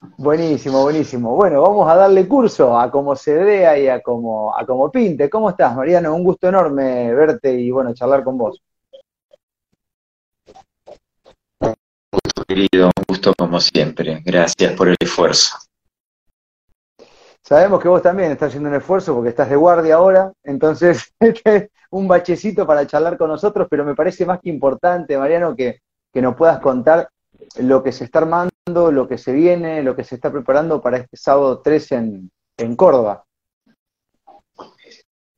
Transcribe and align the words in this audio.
Buenísimo, 0.00 0.82
buenísimo. 0.82 1.34
Bueno, 1.34 1.62
vamos 1.62 1.90
a 1.90 1.96
darle 1.96 2.28
curso 2.28 2.78
a 2.78 2.90
como 2.90 3.16
se 3.16 3.34
vea 3.34 3.78
y 3.78 3.88
a 3.88 4.00
como, 4.00 4.56
a 4.56 4.64
como 4.64 4.90
pinte. 4.90 5.28
¿Cómo 5.28 5.50
estás, 5.50 5.74
Mariano? 5.74 6.14
Un 6.14 6.22
gusto 6.22 6.48
enorme 6.48 7.12
verte 7.12 7.52
y 7.52 7.70
bueno, 7.70 7.92
charlar 7.94 8.22
con 8.22 8.38
vos. 8.38 8.62
Un 11.60 11.74
gusto, 12.12 12.44
querido, 12.46 12.86
un 12.86 13.04
gusto 13.08 13.32
como 13.36 13.60
siempre. 13.60 14.22
Gracias 14.24 14.72
por 14.74 14.88
el 14.88 14.96
esfuerzo. 15.00 15.56
Sabemos 17.42 17.80
que 17.80 17.88
vos 17.88 18.02
también 18.02 18.30
estás 18.30 18.48
haciendo 18.48 18.68
un 18.68 18.76
esfuerzo 18.76 19.14
porque 19.14 19.30
estás 19.30 19.48
de 19.48 19.56
guardia 19.56 19.94
ahora, 19.94 20.32
entonces 20.44 21.12
este 21.20 21.70
un 21.90 22.06
bachecito 22.06 22.66
para 22.66 22.86
charlar 22.86 23.16
con 23.16 23.30
nosotros, 23.30 23.66
pero 23.70 23.84
me 23.84 23.94
parece 23.94 24.26
más 24.26 24.40
que 24.40 24.50
importante, 24.50 25.16
Mariano, 25.16 25.56
que, 25.56 25.80
que 26.12 26.20
nos 26.20 26.36
puedas 26.36 26.58
contar 26.60 27.08
lo 27.56 27.82
que 27.82 27.92
se 27.92 28.04
está 28.04 28.18
armando, 28.18 28.52
lo 28.68 29.08
que 29.08 29.18
se 29.18 29.32
viene, 29.32 29.82
lo 29.82 29.96
que 29.96 30.04
se 30.04 30.16
está 30.16 30.30
preparando 30.30 30.80
para 30.80 30.98
este 30.98 31.16
sábado 31.16 31.60
3 31.62 31.92
en, 31.92 32.30
en 32.56 32.76
Córdoba. 32.76 33.24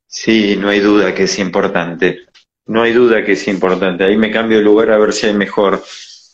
Sí, 0.07 0.57
no 0.57 0.69
hay 0.69 0.80
duda 0.80 1.15
que 1.15 1.25
es 1.25 1.38
importante. 1.38 2.27
No 2.66 2.83
hay 2.83 2.93
duda 2.93 3.24
que 3.24 3.33
es 3.33 3.48
importante. 3.48 4.05
Ahí 4.05 4.16
me 4.16 4.30
cambio 4.30 4.59
de 4.59 4.65
lugar 4.65 4.91
a 4.91 4.98
ver 4.98 5.12
si 5.12 5.27
hay 5.27 5.35
mejor 5.35 5.83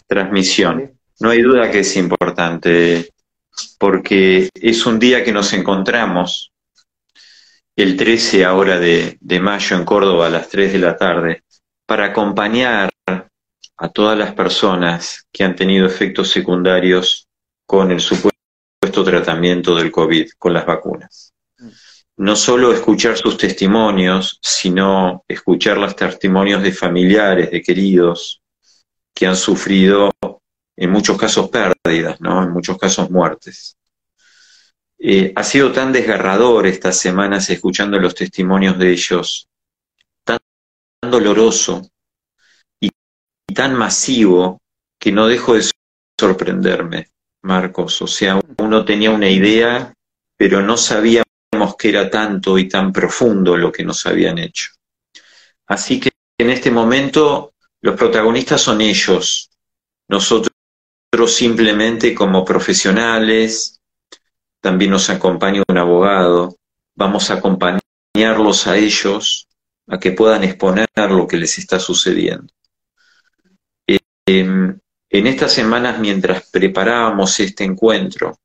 transmisión. 0.06 0.98
No 1.20 1.30
hay 1.30 1.42
duda 1.42 1.70
que 1.70 1.80
es 1.80 1.96
importante 1.96 3.10
porque 3.78 4.48
es 4.54 4.86
un 4.86 4.98
día 4.98 5.24
que 5.24 5.32
nos 5.32 5.52
encontramos 5.52 6.52
el 7.74 7.96
13 7.96 8.44
ahora 8.44 8.78
de, 8.78 9.18
de 9.20 9.40
mayo 9.40 9.76
en 9.76 9.84
Córdoba 9.84 10.26
a 10.26 10.30
las 10.30 10.48
3 10.48 10.72
de 10.72 10.78
la 10.78 10.96
tarde 10.96 11.42
para 11.86 12.06
acompañar 12.06 12.90
a 13.76 13.88
todas 13.88 14.16
las 14.16 14.34
personas 14.34 15.26
que 15.32 15.44
han 15.44 15.54
tenido 15.54 15.86
efectos 15.86 16.30
secundarios 16.30 17.28
con 17.66 17.90
el 17.90 18.00
supuesto 18.00 18.36
tratamiento 19.04 19.74
del 19.74 19.90
COVID, 19.90 20.30
con 20.38 20.52
las 20.54 20.64
vacunas. 20.64 21.34
No 22.18 22.34
solo 22.34 22.72
escuchar 22.72 23.18
sus 23.18 23.36
testimonios, 23.36 24.38
sino 24.40 25.24
escuchar 25.28 25.76
los 25.76 25.94
testimonios 25.94 26.62
de 26.62 26.72
familiares, 26.72 27.50
de 27.50 27.62
queridos, 27.62 28.40
que 29.12 29.26
han 29.26 29.36
sufrido 29.36 30.12
en 30.76 30.90
muchos 30.90 31.18
casos 31.18 31.50
pérdidas, 31.50 32.20
¿no? 32.20 32.42
en 32.42 32.50
muchos 32.50 32.78
casos 32.78 33.10
muertes. 33.10 33.76
Eh, 34.98 35.32
ha 35.36 35.42
sido 35.42 35.72
tan 35.72 35.92
desgarrador 35.92 36.66
estas 36.66 36.98
semanas 36.98 37.50
escuchando 37.50 37.98
los 37.98 38.14
testimonios 38.14 38.78
de 38.78 38.92
ellos, 38.92 39.48
tan 40.24 40.38
doloroso, 41.02 41.82
tan 43.56 43.74
masivo 43.74 44.60
que 45.00 45.10
no 45.10 45.26
dejo 45.26 45.54
de 45.54 45.64
sorprenderme, 46.20 47.08
Marcos. 47.42 48.00
O 48.02 48.06
sea, 48.06 48.40
uno 48.58 48.84
tenía 48.84 49.10
una 49.10 49.28
idea, 49.28 49.92
pero 50.36 50.62
no 50.62 50.76
sabíamos 50.76 51.24
que 51.76 51.88
era 51.88 52.08
tanto 52.08 52.58
y 52.58 52.68
tan 52.68 52.92
profundo 52.92 53.56
lo 53.56 53.72
que 53.72 53.82
nos 53.82 54.06
habían 54.06 54.38
hecho. 54.38 54.70
Así 55.66 55.98
que 55.98 56.10
en 56.38 56.50
este 56.50 56.70
momento 56.70 57.54
los 57.80 57.96
protagonistas 57.96 58.60
son 58.60 58.80
ellos. 58.80 59.50
Nosotros 60.08 60.52
simplemente 61.26 62.14
como 62.14 62.44
profesionales, 62.44 63.80
también 64.60 64.90
nos 64.90 65.08
acompaña 65.08 65.62
un 65.66 65.78
abogado, 65.78 66.56
vamos 66.94 67.30
a 67.30 67.34
acompañarlos 67.34 68.66
a 68.66 68.76
ellos 68.76 69.48
a 69.88 69.98
que 69.98 70.12
puedan 70.12 70.44
exponer 70.44 70.86
lo 70.96 71.26
que 71.26 71.38
les 71.38 71.58
está 71.58 71.78
sucediendo. 71.80 72.52
Em, 74.28 74.76
en 75.08 75.26
estas 75.28 75.52
semanas, 75.52 76.00
mientras 76.00 76.50
preparábamos 76.50 77.38
este 77.38 77.62
encuentro, 77.62 78.36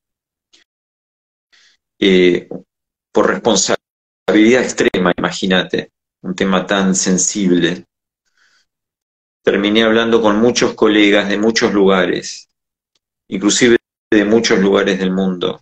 eh, 2.00 2.48
por 3.12 3.28
responsabilidad 3.28 4.64
extrema, 4.64 5.12
imagínate, 5.18 5.92
un 6.22 6.36
tema 6.36 6.68
tan 6.68 6.94
sensible, 6.94 7.86
terminé 9.44 9.84
hablando 9.84 10.22
con 10.22 10.40
muchos 10.40 10.75
colegas 10.75 11.28
de 11.30 11.40
muchos 11.40 11.74
lugares, 11.74 12.47
inclusive 13.28 13.78
de 14.12 14.25
muchos 14.25 14.59
lugares 14.59 15.00
del 15.00 15.12
mundo. 15.12 15.62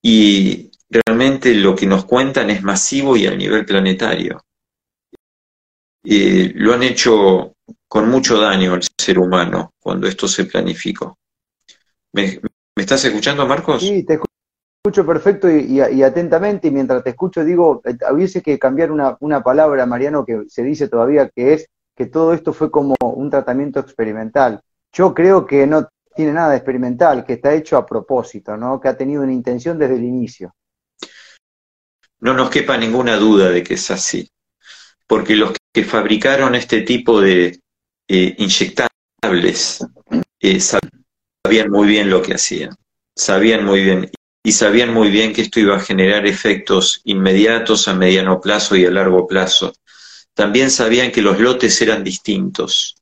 Y 0.00 0.70
realmente 0.88 1.54
lo 1.54 1.74
que 1.74 1.86
nos 1.86 2.04
cuentan 2.04 2.50
es 2.50 2.62
masivo 2.62 3.16
y 3.16 3.26
a 3.26 3.34
nivel 3.34 3.66
planetario. 3.66 4.40
Eh, 6.04 6.52
lo 6.54 6.72
han 6.72 6.84
hecho 6.84 7.56
con 7.88 8.08
mucho 8.08 8.38
daño 8.38 8.74
al 8.74 8.82
ser 9.00 9.18
humano 9.18 9.72
cuando 9.80 10.06
esto 10.06 10.28
se 10.28 10.44
planificó. 10.44 11.18
¿Me, 12.12 12.40
estás 12.76 13.04
escuchando, 13.04 13.46
Marcos? 13.46 13.82
Sí, 13.82 14.04
te 14.04 14.20
escucho 14.84 15.06
perfecto 15.06 15.50
y, 15.50 15.80
atentamente, 15.80 16.68
y 16.68 16.70
mientras 16.70 17.02
te 17.02 17.10
escucho 17.10 17.44
digo, 17.44 17.80
eh, 17.84 17.96
hubiese 18.12 18.42
que 18.42 18.58
cambiar 18.58 18.92
una, 18.92 19.16
una 19.20 19.42
palabra, 19.42 19.86
Mariano, 19.86 20.24
que 20.24 20.44
se 20.48 20.62
dice 20.62 20.88
todavía, 20.88 21.30
que 21.34 21.54
es 21.54 21.66
que 21.96 22.06
todo 22.06 22.32
esto 22.32 22.52
fue 22.52 22.70
como 22.70 22.94
un 23.00 23.30
tratamiento 23.30 23.80
experimental. 23.80 24.60
Yo 24.92 25.14
creo 25.14 25.44
que 25.44 25.66
no 25.66 25.88
tiene 26.14 26.32
nada 26.32 26.50
de 26.50 26.56
experimental, 26.56 27.24
que 27.24 27.34
está 27.34 27.52
hecho 27.54 27.76
a 27.76 27.86
propósito, 27.86 28.56
¿no? 28.56 28.80
Que 28.80 28.88
ha 28.88 28.96
tenido 28.96 29.22
una 29.22 29.32
intención 29.32 29.78
desde 29.78 29.96
el 29.96 30.04
inicio. 30.04 30.54
No 32.20 32.34
nos 32.34 32.50
quepa 32.50 32.76
ninguna 32.76 33.16
duda 33.16 33.50
de 33.50 33.62
que 33.62 33.74
es 33.74 33.90
así, 33.90 34.28
porque 35.06 35.36
los 35.36 35.54
que 35.72 35.84
fabricaron 35.84 36.54
este 36.54 36.82
tipo 36.82 37.20
de, 37.20 37.60
eh, 38.08 38.34
inyectables, 38.38 39.84
eh, 40.40 40.60
sabían 40.60 41.70
muy 41.70 41.86
bien 41.86 42.10
lo 42.10 42.22
que 42.22 42.34
hacían, 42.34 42.74
sabían 43.14 43.64
muy 43.64 43.82
bien, 43.82 44.10
y 44.42 44.52
sabían 44.52 44.94
muy 44.94 45.10
bien 45.10 45.32
que 45.32 45.42
esto 45.42 45.60
iba 45.60 45.76
a 45.76 45.80
generar 45.80 46.26
efectos 46.26 47.02
inmediatos 47.04 47.86
a 47.86 47.94
mediano 47.94 48.40
plazo 48.40 48.76
y 48.76 48.86
a 48.86 48.90
largo 48.90 49.26
plazo. 49.26 49.74
También 50.34 50.70
sabían 50.70 51.12
que 51.12 51.20
los 51.20 51.38
lotes 51.38 51.80
eran 51.82 52.02
distintos. 52.02 52.96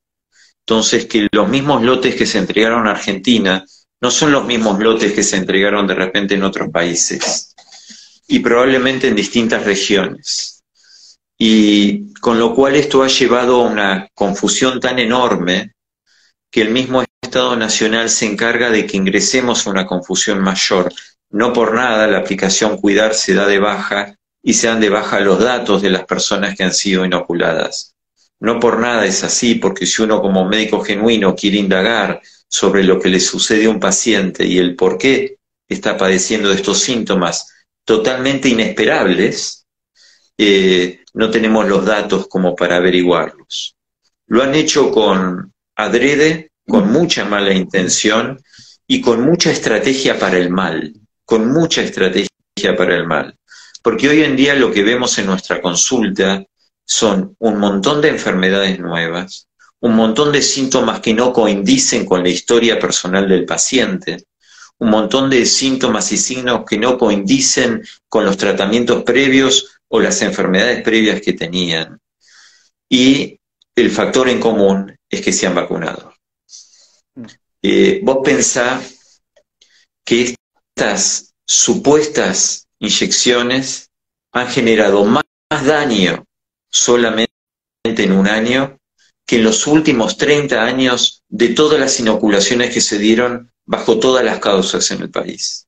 Entonces, 0.61 1.07
que 1.07 1.29
los 1.31 1.49
mismos 1.49 1.83
lotes 1.83 2.17
que 2.17 2.27
se 2.27 2.39
entregaron 2.39 2.89
a 2.89 2.93
Argentina 2.93 3.65
no 4.01 4.11
son 4.11 4.33
los 4.33 4.45
mismos 4.45 4.81
lotes 4.81 5.13
que 5.13 5.23
se 5.23 5.37
entregaron 5.37 5.87
de 5.87 5.95
repente 5.95 6.35
en 6.35 6.43
otros 6.43 6.71
países 6.71 7.55
y 8.27 8.41
probablemente 8.41 9.09
en 9.09 9.15
distintas 9.15 9.65
regiones 9.65 10.56
y 11.39 12.13
con 12.15 12.39
lo 12.39 12.55
cual 12.55 12.77
esto 12.77 13.03
ha 13.03 13.09
llevado 13.09 13.63
a 13.63 13.69
una 13.69 14.09
confusión 14.15 14.81
tan 14.81 14.99
enorme 14.99 15.73
que 16.51 16.63
el 16.63 16.71
mismo 16.71 17.03
Estado 17.23 17.57
Nacional 17.57 18.09
se 18.09 18.27
encarga 18.27 18.71
de 18.71 18.87
que 18.87 18.97
ingresemos 18.97 19.67
a 19.67 19.71
una 19.71 19.87
confusión 19.87 20.41
mayor. 20.41 20.93
No 21.31 21.53
por 21.53 21.75
nada 21.75 22.07
la 22.07 22.19
aplicación 22.19 22.79
Cuidar 22.79 23.15
se 23.15 23.35
da 23.35 23.47
de 23.47 23.59
baja 23.59 24.15
y 24.43 24.55
se 24.55 24.69
dan 24.69 24.81
de 24.81 24.89
baja 24.89 25.21
los 25.21 25.41
datos 25.41 25.83
de 25.83 25.91
las 25.91 26.05
personas 26.05 26.57
que 26.57 26.65
han 26.65 26.73
sido 26.73 27.05
inoculadas. 27.05 27.95
No 28.39 28.61
por 28.61 28.79
nada 28.79 29.05
es 29.05 29.25
así, 29.25 29.57
porque 29.57 29.87
si 29.87 30.03
uno 30.03 30.21
como 30.21 30.49
médico 30.49 30.81
genuino 30.81 31.35
quiere 31.35 31.59
indagar 31.59 32.21
sobre 32.49 32.85
lo 32.85 33.01
que 33.01 33.09
le 33.09 33.21
sucede 33.21 33.67
a 33.67 33.71
un 33.71 33.81
paciente 33.81 34.47
y 34.47 34.59
el 34.59 34.77
por 34.77 34.99
qué 34.99 35.37
está 35.69 35.97
padeciendo 35.97 36.51
de 36.51 36.57
estos 36.57 36.79
síntomas 36.79 37.53
totalmente 37.85 38.49
inesperables, 38.49 39.66
no 40.39 41.31
tenemos 41.31 41.67
los 41.67 41.85
datos 41.85 42.29
como 42.29 42.55
para 42.55 42.77
averiguarlos. 42.77 43.75
Lo 44.27 44.43
han 44.43 44.55
hecho 44.55 44.91
con 44.91 45.53
adrede, 45.77 46.51
con 46.67 46.91
mucha 46.91 47.25
mala 47.25 47.53
intención 47.53 48.41
y 48.87 49.01
con 49.01 49.23
mucha 49.23 49.51
estrategia 49.51 50.19
para 50.19 50.39
el 50.39 50.51
mal, 50.51 50.93
con 51.25 51.53
mucha 51.53 51.83
estrategia 51.83 52.29
para 52.77 52.97
el 52.97 53.07
mal. 53.07 53.37
Porque 53.83 54.09
hoy 54.09 54.23
en 54.23 54.37
día 54.37 54.55
lo 54.55 54.73
que 54.73 54.83
vemos 54.83 55.17
en 55.19 55.27
nuestra 55.27 55.61
consulta 55.61 56.45
son 56.85 57.37
un 57.39 57.59
montón 57.59 58.01
de 58.01 58.09
enfermedades 58.09 58.79
nuevas, 58.79 59.49
un 59.81 59.95
montón 59.95 60.33
de 60.33 60.43
síntomas 60.43 61.01
que 61.01 61.15
no 61.15 61.33
coinciden 61.33 62.05
con 62.05 62.23
la 62.23 62.29
historia 62.29 62.79
personal 62.79 63.29
del 63.29 63.45
paciente, 63.45 64.25
un 64.79 64.91
montón 64.91 65.31
de 65.31 65.47
síntomas 65.47 66.13
y 66.13 66.17
signos 66.17 66.65
que 66.69 66.79
no 66.79 66.99
coinciden 66.99 67.83
con 68.09 68.25
los 68.25 68.37
tratamientos 68.37 69.03
previos 69.05 69.76
o 69.89 70.01
las 70.01 70.21
enfermedades 70.23 70.83
previas 70.83 71.21
que 71.21 71.33
tenían. 71.33 72.01
Y 72.89 73.39
el 73.75 73.91
factor 73.91 74.29
en 74.29 74.41
común 74.41 74.97
es 75.09 75.21
que 75.21 75.33
se 75.33 75.47
han 75.47 75.55
vacunado. 75.55 76.15
Mm. 77.15 77.25
Eh, 77.63 78.01
vos 78.03 78.19
pensás 78.25 79.21
que 80.05 80.35
estas 80.75 81.35
supuestas 81.45 82.67
inyecciones 82.79 83.91
han 84.33 84.49
generado 84.49 85.05
más, 85.05 85.25
daño 85.49 86.25
solamente 86.69 87.29
en 87.85 88.13
un 88.13 88.27
año 88.27 88.79
que 89.25 89.37
en 89.37 89.45
los 89.45 89.67
últimos 89.67 90.17
30 90.17 90.65
años 90.65 91.23
de 91.29 91.49
todas 91.51 91.79
las 91.79 91.99
inoculaciones 92.01 92.75
que 92.75 92.81
se 92.81 92.99
dieron 92.99 93.53
bajo 93.65 93.99
todas 93.99 94.25
las 94.25 94.41
causas 94.41 94.91
en 94.91 95.03
el 95.03 95.11
país. 95.11 95.67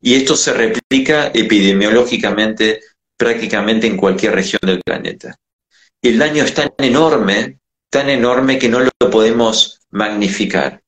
Y 0.00 0.14
esto 0.14 0.36
se 0.36 0.52
replica 0.52 1.28
epidemiológicamente 1.34 2.80
prácticamente 3.18 3.86
en 3.86 3.96
cualquier 3.96 4.34
región 4.34 4.60
del 4.62 4.80
planeta. 4.82 5.36
El 6.00 6.18
daño 6.18 6.44
es 6.44 6.54
tan 6.54 6.72
enorme, 6.78 7.58
tan 7.90 8.08
enorme 8.08 8.58
que 8.58 8.68
no 8.68 8.80
lo 8.80 9.10
podemos 9.10 9.80
magnificar. 9.90 10.80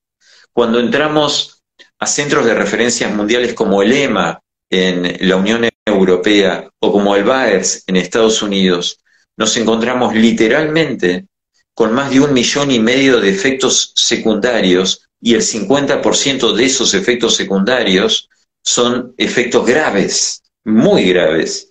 Cuando 0.52 0.78
entramos 0.78 1.62
a 1.98 2.06
centros 2.06 2.46
de 2.46 2.54
referencias 2.54 3.12
mundiales 3.12 3.52
como 3.54 3.82
el 3.82 3.92
EMA 3.92 4.40
en 4.70 5.16
la 5.28 5.36
Unión 5.36 5.68
Europea 5.84 6.70
o 6.78 6.92
como 6.92 7.16
el 7.16 7.24
BAERS 7.24 7.84
en 7.86 7.96
Estados 7.96 8.40
Unidos, 8.42 9.00
nos 9.36 9.56
encontramos 9.56 10.14
literalmente 10.14 11.26
con 11.74 11.92
más 11.92 12.10
de 12.10 12.20
un 12.20 12.32
millón 12.32 12.70
y 12.70 12.78
medio 12.78 13.20
de 13.20 13.30
efectos 13.30 13.92
secundarios 13.96 15.08
y 15.20 15.34
el 15.34 15.42
50% 15.42 16.54
de 16.54 16.64
esos 16.64 16.94
efectos 16.94 17.36
secundarios 17.36 18.28
son 18.62 19.14
efectos 19.16 19.66
graves, 19.66 20.42
muy 20.64 21.04
graves, 21.04 21.69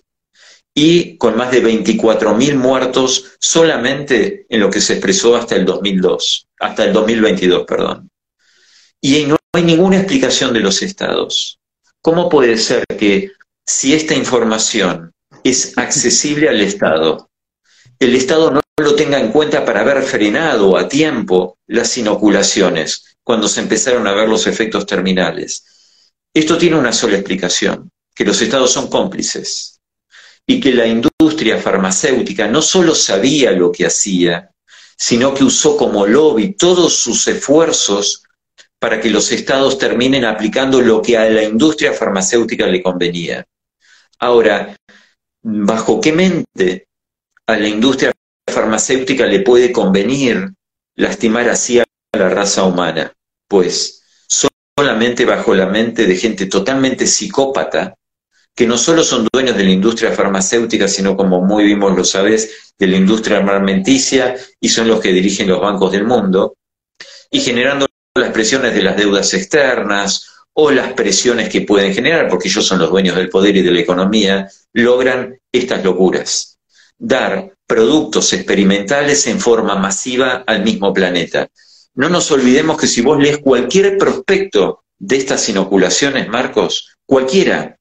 y 0.73 1.17
con 1.17 1.35
más 1.35 1.51
de 1.51 1.63
24.000 1.63 2.55
muertos 2.55 3.31
solamente 3.39 4.45
en 4.49 4.59
lo 4.59 4.69
que 4.69 4.81
se 4.81 4.93
expresó 4.93 5.35
hasta 5.35 5.55
el 5.55 5.65
2002, 5.65 6.47
hasta 6.59 6.85
el 6.85 6.93
2022, 6.93 7.65
perdón. 7.65 8.09
Y 9.01 9.25
no 9.25 9.37
hay 9.53 9.63
ninguna 9.63 9.97
explicación 9.97 10.53
de 10.53 10.59
los 10.59 10.81
estados. 10.81 11.59
¿Cómo 12.01 12.29
puede 12.29 12.57
ser 12.57 12.85
que 12.87 13.31
si 13.65 13.93
esta 13.93 14.15
información 14.15 15.11
es 15.43 15.77
accesible 15.77 16.49
al 16.49 16.61
Estado, 16.61 17.29
el 17.99 18.15
Estado 18.15 18.51
no 18.51 18.61
lo 18.81 18.95
tenga 18.95 19.19
en 19.19 19.31
cuenta 19.31 19.65
para 19.65 19.81
haber 19.81 20.01
frenado 20.03 20.77
a 20.77 20.87
tiempo 20.87 21.57
las 21.67 21.97
inoculaciones 21.97 23.17
cuando 23.23 23.47
se 23.47 23.61
empezaron 23.61 24.07
a 24.07 24.13
ver 24.13 24.29
los 24.29 24.47
efectos 24.47 24.85
terminales? 24.85 25.65
Esto 26.33 26.57
tiene 26.57 26.77
una 26.77 26.93
sola 26.93 27.15
explicación, 27.15 27.89
que 28.15 28.23
los 28.23 28.41
estados 28.41 28.71
son 28.71 28.87
cómplices 28.89 29.78
y 30.49 30.59
que 30.59 30.73
la 30.73 30.87
industria 30.87 31.59
farmacéutica 31.59 32.47
no 32.47 32.63
solo 32.63 32.95
sabía 32.95 33.51
lo 33.51 33.71
que 33.71 33.85
hacía, 33.85 34.49
sino 34.97 35.31
que 35.31 35.43
usó 35.43 35.77
como 35.77 36.07
lobby 36.07 36.55
todos 36.55 36.95
sus 36.95 37.27
esfuerzos 37.27 38.23
para 38.79 38.99
que 38.99 39.11
los 39.11 39.31
estados 39.31 39.77
terminen 39.77 40.25
aplicando 40.25 40.81
lo 40.81 41.03
que 41.03 41.19
a 41.19 41.29
la 41.29 41.43
industria 41.43 41.93
farmacéutica 41.93 42.65
le 42.65 42.81
convenía. 42.81 43.45
Ahora, 44.17 44.75
¿bajo 45.43 46.01
qué 46.01 46.13
mente 46.13 46.87
a 47.45 47.55
la 47.55 47.67
industria 47.67 48.11
farmacéutica 48.51 49.27
le 49.27 49.41
puede 49.41 49.71
convenir 49.71 50.49
lastimar 50.95 51.47
así 51.47 51.77
a 51.77 51.85
la 52.17 52.27
raza 52.27 52.63
humana? 52.63 53.13
Pues 53.47 54.01
solamente 54.75 55.25
bajo 55.25 55.53
la 55.53 55.67
mente 55.67 56.07
de 56.07 56.15
gente 56.15 56.47
totalmente 56.47 57.05
psicópata, 57.05 57.98
que 58.59 58.67
no 58.67 58.77
solo 58.77 59.05
son 59.05 59.25
dueños 59.31 59.55
de 59.55 59.63
la 59.63 59.69
industria 59.69 60.11
farmacéutica, 60.11 60.89
sino 60.89 61.15
como 61.15 61.41
muy 61.41 61.63
bien 61.63 61.79
lo 61.79 62.03
sabes, 62.03 62.73
de 62.77 62.87
la 62.87 62.97
industria 62.97 63.37
armamenticia 63.37 64.35
y 64.59 64.67
son 64.67 64.89
los 64.89 64.99
que 64.99 65.13
dirigen 65.13 65.47
los 65.47 65.61
bancos 65.61 65.93
del 65.93 66.03
mundo, 66.03 66.55
y 67.31 67.39
generando 67.39 67.85
las 68.13 68.31
presiones 68.31 68.75
de 68.75 68.83
las 68.83 68.97
deudas 68.97 69.33
externas 69.33 70.27
o 70.51 70.71
las 70.71 70.91
presiones 70.91 71.47
que 71.47 71.61
pueden 71.61 71.93
generar, 71.93 72.27
porque 72.27 72.49
ellos 72.49 72.65
son 72.65 72.79
los 72.79 72.89
dueños 72.89 73.15
del 73.15 73.29
poder 73.29 73.55
y 73.55 73.61
de 73.61 73.71
la 73.71 73.79
economía, 73.79 74.49
logran 74.73 75.39
estas 75.53 75.81
locuras. 75.81 76.57
Dar 76.97 77.53
productos 77.65 78.33
experimentales 78.33 79.25
en 79.27 79.39
forma 79.39 79.75
masiva 79.75 80.43
al 80.45 80.65
mismo 80.65 80.91
planeta. 80.93 81.47
No 81.93 82.09
nos 82.09 82.29
olvidemos 82.29 82.77
que 82.77 82.87
si 82.87 82.99
vos 82.99 83.17
lees 83.23 83.37
cualquier 83.37 83.97
prospecto 83.97 84.83
de 84.97 85.15
estas 85.15 85.47
inoculaciones, 85.47 86.27
Marcos, 86.27 86.97
cualquiera, 87.05 87.78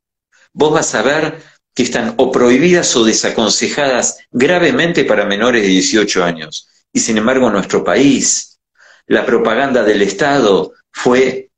vos 0.58 0.72
vas 0.72 0.92
a 0.96 1.02
ver 1.02 1.40
que 1.72 1.84
están 1.84 2.14
o 2.16 2.32
prohibidas 2.32 2.96
o 2.96 3.04
desaconsejadas 3.04 4.18
gravemente 4.32 5.04
para 5.04 5.24
menores 5.24 5.62
de 5.62 5.68
18 5.68 6.24
años. 6.24 6.68
Y 6.92 6.98
sin 6.98 7.16
embargo, 7.16 7.46
en 7.46 7.52
nuestro 7.52 7.84
país, 7.84 8.58
la 9.06 9.24
propaganda 9.24 9.84
del 9.84 10.02
Estado 10.02 10.72
fue 10.90 11.50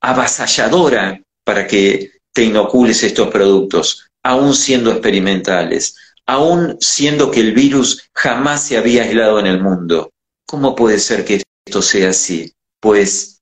avasalladora 0.00 1.22
para 1.44 1.68
que 1.68 2.10
te 2.32 2.42
inocules 2.42 3.04
estos 3.04 3.28
productos, 3.28 4.08
aún 4.24 4.54
siendo 4.54 4.90
experimentales, 4.90 5.94
aún 6.26 6.76
siendo 6.80 7.30
que 7.30 7.40
el 7.40 7.52
virus 7.52 8.10
jamás 8.12 8.64
se 8.64 8.76
había 8.76 9.04
aislado 9.04 9.38
en 9.38 9.46
el 9.46 9.62
mundo. 9.62 10.10
¿Cómo 10.46 10.74
puede 10.74 10.98
ser 10.98 11.24
que 11.24 11.42
esto 11.64 11.80
sea 11.80 12.10
así, 12.10 12.52
pues 12.80 13.40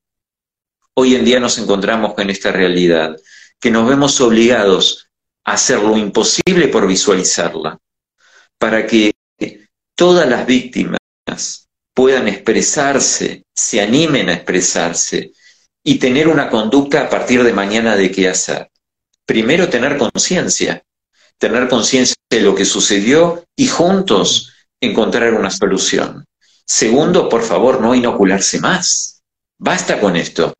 hoy 0.92 1.14
en 1.14 1.24
día 1.24 1.40
nos 1.40 1.56
encontramos 1.56 2.12
con 2.12 2.28
esta 2.28 2.52
realidad, 2.52 3.16
que 3.58 3.70
nos 3.70 3.88
vemos 3.88 4.20
obligados 4.20 5.05
hacer 5.46 5.78
lo 5.78 5.96
imposible 5.96 6.68
por 6.68 6.86
visualizarla, 6.86 7.78
para 8.58 8.86
que 8.86 9.14
todas 9.94 10.28
las 10.28 10.44
víctimas 10.44 10.98
puedan 11.94 12.28
expresarse, 12.28 13.44
se 13.54 13.80
animen 13.80 14.28
a 14.28 14.34
expresarse 14.34 15.32
y 15.84 15.98
tener 15.98 16.26
una 16.26 16.50
conducta 16.50 17.02
a 17.02 17.08
partir 17.08 17.44
de 17.44 17.52
mañana 17.52 17.96
de 17.96 18.10
qué 18.10 18.28
hacer. 18.28 18.70
Primero 19.24 19.68
tener 19.68 19.96
conciencia, 19.96 20.82
tener 21.38 21.68
conciencia 21.68 22.16
de 22.28 22.40
lo 22.40 22.54
que 22.54 22.64
sucedió 22.64 23.44
y 23.54 23.68
juntos 23.68 24.52
encontrar 24.80 25.32
una 25.32 25.50
solución. 25.50 26.24
Segundo, 26.64 27.28
por 27.28 27.42
favor, 27.42 27.80
no 27.80 27.94
inocularse 27.94 28.58
más. 28.58 29.22
Basta 29.58 30.00
con 30.00 30.16
esto. 30.16 30.55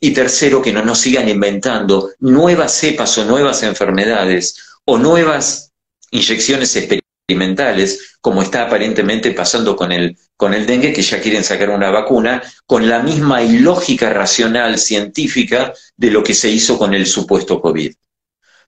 Y 0.00 0.12
tercero, 0.12 0.62
que 0.62 0.72
no 0.72 0.84
nos 0.84 1.00
sigan 1.00 1.28
inventando 1.28 2.10
nuevas 2.20 2.72
cepas 2.72 3.18
o 3.18 3.24
nuevas 3.24 3.62
enfermedades 3.62 4.56
o 4.84 4.96
nuevas 4.96 5.72
inyecciones 6.10 6.74
experimentales, 6.76 8.16
como 8.20 8.42
está 8.42 8.66
aparentemente 8.66 9.32
pasando 9.32 9.76
con 9.76 9.92
el, 9.92 10.16
con 10.36 10.54
el 10.54 10.66
dengue, 10.66 10.92
que 10.92 11.02
ya 11.02 11.20
quieren 11.20 11.44
sacar 11.44 11.70
una 11.70 11.90
vacuna, 11.90 12.42
con 12.64 12.88
la 12.88 13.00
misma 13.02 13.42
ilógica 13.42 14.10
racional 14.10 14.78
científica 14.78 15.74
de 15.96 16.10
lo 16.10 16.22
que 16.22 16.34
se 16.34 16.48
hizo 16.48 16.78
con 16.78 16.94
el 16.94 17.06
supuesto 17.06 17.60
COVID. 17.60 17.94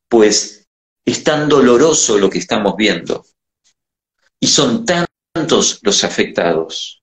Pues 0.09 0.67
es 1.05 1.25
tan 1.25 1.49
doloroso 1.49 2.19
lo 2.19 2.29
que 2.29 2.38
estamos 2.38 2.75
viendo. 2.76 3.25
Y 4.41 4.49
son 4.49 4.85
tan 4.85 5.06
los 5.83 6.05
afectados. 6.05 7.03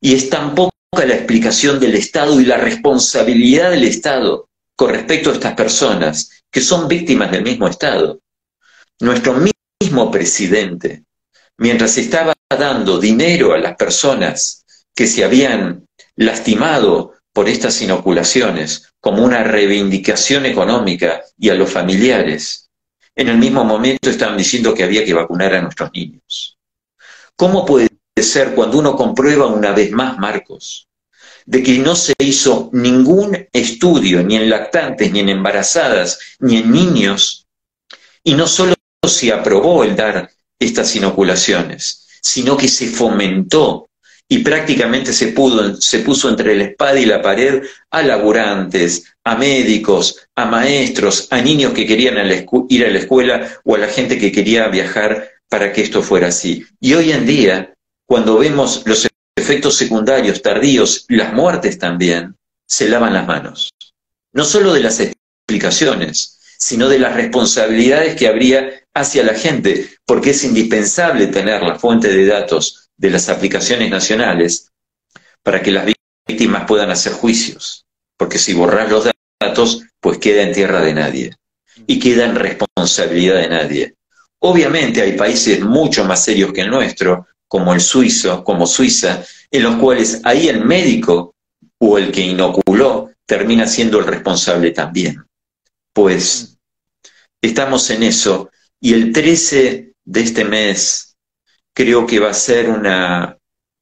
Y 0.00 0.14
es 0.14 0.28
tan 0.28 0.54
poca 0.54 0.74
la 0.98 1.14
explicación 1.14 1.78
del 1.78 1.94
Estado 1.94 2.40
y 2.40 2.44
la 2.44 2.56
responsabilidad 2.56 3.70
del 3.70 3.84
Estado 3.84 4.48
con 4.76 4.90
respecto 4.90 5.30
a 5.30 5.34
estas 5.34 5.54
personas 5.54 6.42
que 6.50 6.60
son 6.60 6.88
víctimas 6.88 7.30
del 7.30 7.44
mismo 7.44 7.68
Estado. 7.68 8.20
Nuestro 9.00 9.34
mismo 9.80 10.10
presidente, 10.10 11.04
mientras 11.58 11.96
estaba 11.96 12.34
dando 12.48 12.98
dinero 12.98 13.54
a 13.54 13.58
las 13.58 13.76
personas 13.76 14.64
que 14.94 15.06
se 15.06 15.24
habían 15.24 15.86
lastimado 16.16 17.14
por 17.32 17.48
estas 17.48 17.80
inoculaciones 17.80 18.92
como 18.98 19.24
una 19.24 19.44
reivindicación 19.44 20.44
económica 20.44 21.22
y 21.38 21.50
a 21.50 21.54
los 21.54 21.70
familiares, 21.70 22.68
en 23.14 23.28
el 23.28 23.38
mismo 23.38 23.64
momento 23.64 24.10
estaban 24.10 24.36
diciendo 24.36 24.74
que 24.74 24.82
había 24.82 25.04
que 25.04 25.14
vacunar 25.14 25.54
a 25.54 25.62
nuestros 25.62 25.90
niños. 25.94 26.58
¿Cómo 27.36 27.64
puede 27.64 27.88
ser 28.22 28.54
cuando 28.54 28.78
uno 28.78 28.96
comprueba 28.96 29.46
una 29.46 29.72
vez 29.72 29.90
más, 29.92 30.18
Marcos, 30.18 30.88
de 31.46 31.62
que 31.62 31.78
no 31.78 31.96
se 31.96 32.14
hizo 32.18 32.70
ningún 32.72 33.48
estudio, 33.52 34.22
ni 34.22 34.36
en 34.36 34.50
lactantes, 34.50 35.12
ni 35.12 35.20
en 35.20 35.30
embarazadas, 35.30 36.18
ni 36.38 36.58
en 36.58 36.70
niños, 36.70 37.46
y 38.22 38.34
no 38.34 38.46
solo 38.46 38.74
se 39.06 39.32
aprobó 39.32 39.84
el 39.84 39.96
dar 39.96 40.30
estas 40.58 40.94
inoculaciones, 40.94 42.06
sino 42.22 42.56
que 42.56 42.68
se 42.68 42.88
fomentó 42.88 43.88
y 44.28 44.38
prácticamente 44.38 45.12
se, 45.12 45.28
pudo, 45.28 45.80
se 45.80 46.00
puso 46.00 46.28
entre 46.28 46.54
la 46.54 46.64
espada 46.64 47.00
y 47.00 47.04
la 47.04 47.20
pared 47.20 47.64
a 47.90 48.02
laburantes, 48.02 49.12
a 49.24 49.36
médicos, 49.36 50.28
a 50.36 50.44
maestros, 50.44 51.26
a 51.30 51.40
niños 51.40 51.72
que 51.72 51.84
querían 51.84 52.14
ir 52.68 52.84
a 52.84 52.90
la 52.90 52.98
escuela 52.98 53.60
o 53.64 53.74
a 53.74 53.78
la 53.78 53.88
gente 53.88 54.18
que 54.18 54.30
quería 54.30 54.68
viajar 54.68 55.28
para 55.48 55.72
que 55.72 55.82
esto 55.82 56.00
fuera 56.00 56.28
así. 56.28 56.64
Y 56.80 56.94
hoy 56.94 57.10
en 57.10 57.26
día, 57.26 57.74
cuando 58.10 58.38
vemos 58.38 58.82
los 58.86 59.06
efectos 59.36 59.76
secundarios 59.76 60.42
tardíos 60.42 61.06
y 61.08 61.14
las 61.14 61.32
muertes 61.32 61.78
también, 61.78 62.34
se 62.66 62.88
lavan 62.88 63.12
las 63.12 63.24
manos. 63.24 63.70
No 64.32 64.44
solo 64.44 64.72
de 64.72 64.80
las 64.80 64.98
explicaciones, 64.98 66.40
sino 66.58 66.88
de 66.88 66.98
las 66.98 67.14
responsabilidades 67.14 68.16
que 68.16 68.26
habría 68.26 68.68
hacia 68.94 69.22
la 69.22 69.34
gente, 69.34 69.90
porque 70.04 70.30
es 70.30 70.42
indispensable 70.42 71.28
tener 71.28 71.62
la 71.62 71.78
fuente 71.78 72.08
de 72.08 72.26
datos 72.26 72.88
de 72.96 73.10
las 73.10 73.28
aplicaciones 73.28 73.88
nacionales 73.88 74.72
para 75.44 75.62
que 75.62 75.70
las 75.70 75.86
víctimas 76.26 76.64
puedan 76.66 76.90
hacer 76.90 77.12
juicios, 77.12 77.86
porque 78.16 78.38
si 78.38 78.54
borras 78.54 78.90
los 78.90 79.08
datos, 79.40 79.84
pues 80.00 80.18
queda 80.18 80.42
en 80.42 80.52
tierra 80.52 80.80
de 80.80 80.94
nadie 80.94 81.36
y 81.86 82.00
queda 82.00 82.24
en 82.24 82.34
responsabilidad 82.34 83.36
de 83.36 83.48
nadie. 83.48 83.94
Obviamente 84.40 85.00
hay 85.00 85.12
países 85.12 85.60
mucho 85.60 86.04
más 86.04 86.24
serios 86.24 86.52
que 86.52 86.62
el 86.62 86.70
nuestro, 86.70 87.28
como 87.50 87.74
el 87.74 87.80
suizo, 87.80 88.44
como 88.44 88.64
Suiza, 88.64 89.24
en 89.50 89.64
los 89.64 89.74
cuales 89.74 90.20
ahí 90.22 90.48
el 90.48 90.64
médico 90.64 91.34
o 91.78 91.98
el 91.98 92.12
que 92.12 92.20
inoculó 92.20 93.10
termina 93.26 93.66
siendo 93.66 93.98
el 93.98 94.06
responsable 94.06 94.70
también. 94.70 95.24
Pues 95.92 96.56
estamos 97.42 97.90
en 97.90 98.04
eso 98.04 98.52
y 98.80 98.94
el 98.94 99.12
13 99.12 99.94
de 100.04 100.20
este 100.20 100.44
mes 100.44 101.16
creo 101.74 102.06
que 102.06 102.20
va 102.20 102.30
a 102.30 102.34
ser 102.34 102.70
una, 102.70 103.36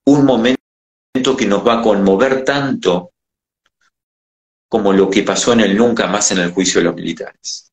un 0.07 0.25
momento 0.25 1.37
que 1.37 1.45
nos 1.45 1.67
va 1.67 1.81
a 1.81 1.83
conmover 1.83 2.47
tanto 2.47 3.13
como 4.67 4.95
lo 4.95 5.11
que 5.11 5.25
pasó 5.25 5.53
en 5.53 5.61
el 5.61 5.77
nunca 5.77 6.07
más 6.07 6.31
en 6.31 6.39
el 6.39 6.53
juicio 6.53 6.81
de 6.81 6.85
los 6.85 6.95
militares. 6.95 7.71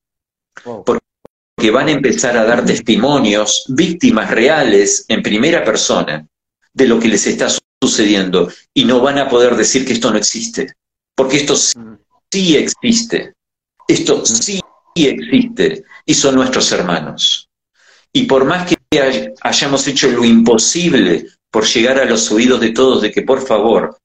Porque 0.85 1.04
van 1.71 1.87
a 1.87 1.91
empezar 1.91 2.37
a 2.37 2.45
dar 2.45 2.65
testimonios, 2.65 3.65
víctimas 3.69 4.31
reales 4.31 5.05
en 5.07 5.21
primera 5.21 5.63
persona 5.63 6.27
de 6.73 6.87
lo 6.87 6.99
que 6.99 7.07
les 7.07 7.25
está 7.27 7.47
sucediendo. 7.81 8.51
Y 8.73 8.85
no 8.85 9.01
van 9.01 9.17
a 9.17 9.29
poder 9.29 9.55
decir 9.55 9.85
que 9.85 9.93
esto 9.93 10.11
no 10.11 10.17
existe, 10.17 10.73
porque 11.15 11.37
esto 11.37 11.55
sí 11.55 12.55
existe, 12.55 13.33
esto 13.87 14.25
sí 14.25 14.59
existe 14.95 15.83
y 16.05 16.13
son 16.13 16.35
nuestros 16.35 16.71
hermanos. 16.71 17.49
Y 18.13 18.23
por 18.23 18.45
más 18.45 18.67
que 18.67 18.75
hayamos 19.41 19.87
hecho 19.87 20.09
lo 20.09 20.23
imposible 20.23 21.25
por 21.51 21.65
llegar 21.65 21.99
a 21.99 22.05
los 22.05 22.31
oídos 22.31 22.61
de 22.61 22.71
todos 22.71 23.01
de 23.01 23.11
que 23.11 23.23
por 23.23 23.45
favor, 23.45 23.97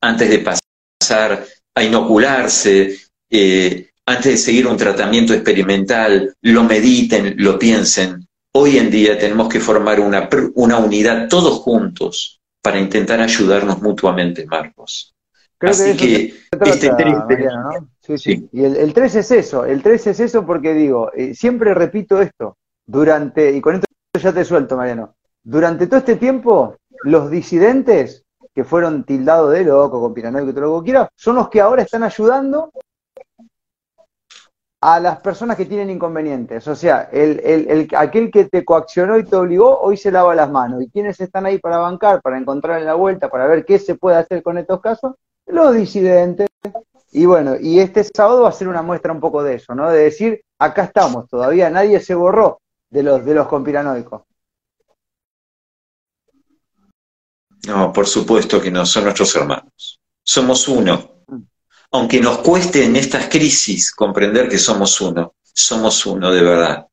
antes 0.00 0.30
de 0.30 0.38
pasar 0.38 1.46
a 1.74 1.82
inocularse, 1.82 2.98
eh, 3.30 3.87
antes 4.08 4.32
de 4.32 4.36
seguir 4.38 4.66
un 4.66 4.78
tratamiento 4.78 5.34
experimental, 5.34 6.34
lo 6.40 6.64
mediten, 6.64 7.34
lo 7.36 7.58
piensen. 7.58 8.26
Hoy 8.52 8.78
en 8.78 8.90
día 8.90 9.18
tenemos 9.18 9.50
que 9.50 9.60
formar 9.60 10.00
una, 10.00 10.30
una 10.54 10.78
unidad 10.78 11.28
todos 11.28 11.58
juntos 11.58 12.40
para 12.62 12.78
intentar 12.78 13.20
ayudarnos 13.20 13.82
mutuamente, 13.82 14.46
Marcos. 14.46 15.14
Así 15.60 15.94
que, 15.94 16.34
este 16.64 16.90
Sí, 18.00 18.16
sí. 18.16 18.48
Y 18.52 18.64
el, 18.64 18.94
3 18.94 19.14
es 19.16 19.30
eso, 19.30 19.66
el 19.66 19.82
3 19.82 20.06
es 20.06 20.20
eso 20.20 20.46
porque 20.46 20.72
digo, 20.72 21.12
eh, 21.12 21.34
siempre 21.34 21.74
repito 21.74 22.22
esto, 22.22 22.56
durante, 22.86 23.54
y 23.54 23.60
con 23.60 23.74
esto 23.74 23.86
ya 24.18 24.32
te 24.32 24.46
suelto, 24.46 24.78
Mariano, 24.78 25.16
durante 25.42 25.86
todo 25.86 25.98
este 25.98 26.16
tiempo, 26.16 26.76
los 27.02 27.30
disidentes 27.30 28.24
que 28.54 28.64
fueron 28.64 29.04
tildados 29.04 29.52
de 29.52 29.64
loco, 29.64 30.00
con 30.00 30.14
piranoico, 30.14 30.54
todo 30.54 30.62
lo 30.62 30.80
que 30.80 30.86
quieras, 30.86 31.08
son 31.14 31.36
los 31.36 31.50
que 31.50 31.60
ahora 31.60 31.82
están 31.82 32.02
ayudando 32.02 32.72
a 34.80 35.00
las 35.00 35.20
personas 35.20 35.56
que 35.56 35.66
tienen 35.66 35.90
inconvenientes. 35.90 36.66
O 36.68 36.76
sea, 36.76 37.08
el, 37.12 37.40
el, 37.40 37.88
aquel 37.96 38.30
que 38.30 38.44
te 38.44 38.64
coaccionó 38.64 39.18
y 39.18 39.24
te 39.24 39.36
obligó, 39.36 39.80
hoy 39.80 39.96
se 39.96 40.10
lava 40.10 40.34
las 40.34 40.50
manos. 40.50 40.82
¿Y 40.82 40.90
quiénes 40.90 41.20
están 41.20 41.46
ahí 41.46 41.58
para 41.58 41.78
bancar, 41.78 42.22
para 42.22 42.38
encontrar 42.38 42.78
en 42.78 42.86
la 42.86 42.94
vuelta, 42.94 43.28
para 43.28 43.46
ver 43.46 43.64
qué 43.64 43.78
se 43.78 43.96
puede 43.96 44.16
hacer 44.16 44.42
con 44.42 44.58
estos 44.58 44.80
casos? 44.80 45.14
Los 45.46 45.74
disidentes. 45.74 46.46
Y 47.10 47.26
bueno, 47.26 47.56
y 47.60 47.80
este 47.80 48.04
sábado 48.04 48.42
va 48.42 48.50
a 48.50 48.52
ser 48.52 48.68
una 48.68 48.82
muestra 48.82 49.12
un 49.12 49.20
poco 49.20 49.42
de 49.42 49.54
eso, 49.54 49.74
¿no? 49.74 49.90
De 49.90 50.04
decir, 50.04 50.42
acá 50.58 50.84
estamos, 50.84 51.28
todavía 51.28 51.70
nadie 51.70 52.00
se 52.00 52.14
borró 52.14 52.60
de 52.90 53.02
los, 53.02 53.24
de 53.24 53.34
los 53.34 53.48
conspiranoicos. 53.48 54.22
No, 57.66 57.92
por 57.92 58.06
supuesto 58.06 58.60
que 58.60 58.70
no, 58.70 58.86
son 58.86 59.04
nuestros 59.04 59.34
hermanos. 59.34 60.00
Somos 60.22 60.68
uno. 60.68 61.17
Aunque 61.92 62.20
nos 62.20 62.38
cueste 62.38 62.84
en 62.84 62.96
estas 62.96 63.28
crisis 63.28 63.92
comprender 63.92 64.48
que 64.48 64.58
somos 64.58 65.00
uno, 65.00 65.34
somos 65.42 66.04
uno 66.06 66.30
de 66.30 66.42
verdad. 66.42 66.86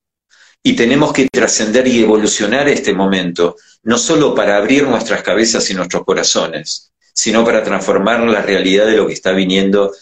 Y 0.64 0.76
tenemos 0.76 1.14
que 1.14 1.28
trascender 1.32 1.88
y 1.88 2.02
evolucionar 2.02 2.68
este 2.70 2.94
momento, 2.94 3.56
no 3.84 3.98
solo 3.98 4.34
para 4.34 4.58
abrir 4.58 4.88
nuestras 4.88 5.22
cabezas 5.22 5.70
y 5.70 5.74
nuestros 5.74 6.04
corazones, 6.04 6.92
sino 7.14 7.46
para 7.46 7.64
transformar 7.64 8.22
la 8.22 8.42
realidad 8.42 8.88
de 8.88 8.98
lo 8.98 9.08
que 9.08 9.14
está 9.14 9.32
viniendo 9.32 9.94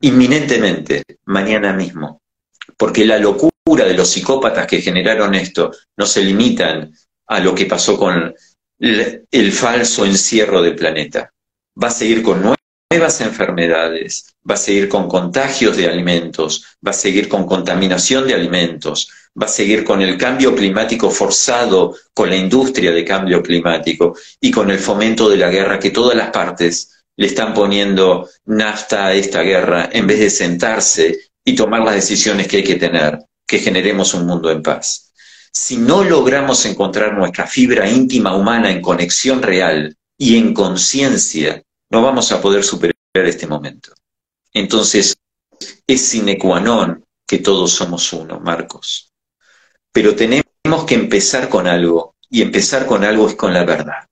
inminentemente, 0.00 1.02
mañana 1.24 1.72
mismo. 1.72 2.20
Porque 2.76 3.04
la 3.04 3.18
locura 3.18 3.52
de 3.86 3.94
los 3.94 4.10
psicópatas 4.10 4.66
que 4.66 4.82
generaron 4.82 5.34
esto 5.34 5.72
no 5.96 6.06
se 6.06 6.22
limitan 6.22 6.94
a 7.26 7.40
lo 7.40 7.54
que 7.54 7.66
pasó 7.66 7.98
con 7.98 8.34
el 8.78 9.52
falso 9.52 10.04
encierro 10.04 10.62
del 10.62 10.76
planeta. 10.76 11.32
Va 11.82 11.88
a 11.88 11.90
seguir 11.90 12.22
con 12.22 12.54
nuevas 12.94 13.20
enfermedades, 13.20 14.36
va 14.48 14.54
a 14.54 14.58
seguir 14.58 14.88
con 14.88 15.08
contagios 15.08 15.76
de 15.76 15.88
alimentos, 15.88 16.64
va 16.86 16.92
a 16.92 16.94
seguir 16.94 17.28
con 17.28 17.44
contaminación 17.44 18.24
de 18.24 18.34
alimentos, 18.34 19.10
va 19.40 19.46
a 19.46 19.48
seguir 19.48 19.82
con 19.82 20.00
el 20.00 20.16
cambio 20.16 20.54
climático 20.54 21.10
forzado, 21.10 21.96
con 22.12 22.30
la 22.30 22.36
industria 22.36 22.92
de 22.92 23.04
cambio 23.04 23.42
climático 23.42 24.16
y 24.40 24.52
con 24.52 24.70
el 24.70 24.78
fomento 24.78 25.28
de 25.28 25.38
la 25.38 25.50
guerra 25.50 25.80
que 25.80 25.90
todas 25.90 26.16
las 26.16 26.30
partes 26.30 27.02
le 27.16 27.26
están 27.26 27.52
poniendo 27.52 28.28
nafta 28.44 29.06
a 29.06 29.14
esta 29.14 29.42
guerra 29.42 29.90
en 29.92 30.06
vez 30.06 30.20
de 30.20 30.30
sentarse 30.30 31.18
y 31.44 31.56
tomar 31.56 31.80
las 31.80 31.96
decisiones 31.96 32.46
que 32.46 32.58
hay 32.58 32.64
que 32.64 32.76
tener, 32.76 33.18
que 33.44 33.58
generemos 33.58 34.14
un 34.14 34.24
mundo 34.24 34.52
en 34.52 34.62
paz. 34.62 35.12
Si 35.52 35.78
no 35.78 36.04
logramos 36.04 36.64
encontrar 36.64 37.14
nuestra 37.14 37.48
fibra 37.48 37.90
íntima 37.90 38.36
humana 38.36 38.70
en 38.70 38.80
conexión 38.80 39.42
real 39.42 39.96
y 40.16 40.36
en 40.36 40.54
conciencia, 40.54 41.60
no 41.90 42.02
vamos 42.02 42.32
a 42.32 42.40
poder 42.40 42.64
superar 42.64 42.94
este 43.14 43.46
momento. 43.46 43.92
Entonces, 44.52 45.16
es 45.86 46.06
sine 46.06 46.38
qua 46.38 46.60
non 46.60 47.04
que 47.26 47.38
todos 47.38 47.72
somos 47.72 48.12
uno, 48.12 48.40
Marcos. 48.40 49.12
Pero 49.92 50.14
tenemos 50.14 50.84
que 50.86 50.94
empezar 50.94 51.48
con 51.48 51.66
algo, 51.66 52.16
y 52.30 52.42
empezar 52.42 52.86
con 52.86 53.04
algo 53.04 53.28
es 53.28 53.34
con 53.34 53.52
la 53.52 53.64
verdad. 53.64 54.08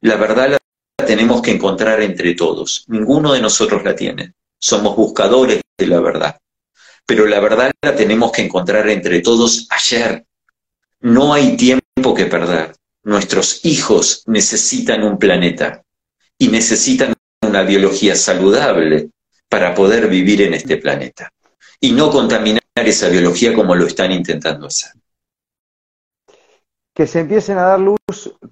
La 0.00 0.16
verdad 0.16 0.50
la 0.50 1.06
tenemos 1.06 1.40
que 1.40 1.50
encontrar 1.50 2.02
entre 2.02 2.34
todos. 2.34 2.84
Ninguno 2.88 3.32
de 3.32 3.40
nosotros 3.40 3.82
la 3.84 3.96
tiene. 3.96 4.34
Somos 4.58 4.96
buscadores 4.96 5.62
de 5.78 5.86
la 5.86 6.00
verdad. 6.00 6.38
Pero 7.06 7.26
la 7.26 7.40
verdad 7.40 7.70
la 7.82 7.94
tenemos 7.94 8.32
que 8.32 8.42
encontrar 8.42 8.88
entre 8.88 9.20
todos 9.20 9.66
ayer. 9.70 10.26
No 11.00 11.34
hay 11.34 11.56
tiempo 11.56 12.14
que 12.14 12.26
perder. 12.26 12.74
Nuestros 13.02 13.64
hijos 13.64 14.22
necesitan 14.26 15.02
un 15.02 15.18
planeta 15.18 15.84
y 16.38 16.48
necesitan 16.48 17.12
una 17.42 17.62
biología 17.62 18.16
saludable 18.16 19.10
para 19.48 19.74
poder 19.74 20.08
vivir 20.08 20.42
en 20.42 20.54
este 20.54 20.76
planeta 20.76 21.30
y 21.80 21.92
no 21.92 22.10
contaminar 22.10 22.62
esa 22.76 23.08
biología 23.08 23.54
como 23.54 23.74
lo 23.74 23.86
están 23.86 24.12
intentando 24.12 24.66
hacer 24.66 24.92
que 26.94 27.08
se 27.08 27.20
empiecen 27.20 27.58
a 27.58 27.62
dar 27.62 27.80
luz 27.80 27.98